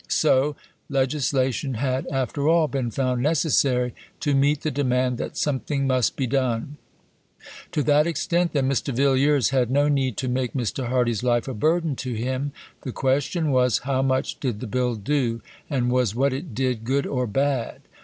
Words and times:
So, 0.07 0.55
legislation 0.89 1.75
had, 1.75 2.07
after 2.07 2.49
all, 2.49 2.67
been 2.67 2.89
found 2.89 3.21
necessary 3.21 3.93
to 4.21 4.33
meet 4.33 4.61
the 4.61 4.71
demand 4.71 5.19
that 5.19 5.37
something 5.37 5.85
must 5.85 6.15
be 6.15 6.25
done. 6.25 6.77
To 7.73 7.83
that 7.83 8.07
extent, 8.07 8.53
then, 8.53 8.67
Mr. 8.67 8.91
Villiers 8.91 9.49
had 9.51 9.69
no 9.69 9.87
need 9.89 10.17
to 10.17 10.27
make 10.27 10.53
Mr. 10.53 10.87
Hardy's 10.87 11.21
life 11.21 11.47
a 11.47 11.53
burden 11.53 11.95
to 11.97 12.15
him. 12.15 12.51
The 12.81 12.91
question 12.91 13.51
was, 13.51 13.77
How 13.85 14.01
much 14.01 14.39
did 14.39 14.59
the 14.59 14.65
Bill 14.65 14.95
do? 14.95 15.39
and 15.69 15.91
was 15.91 16.15
what 16.15 16.33
it 16.33 16.55
did, 16.55 16.83
good 16.83 17.05
or 17.05 17.27
bad? 17.27 17.81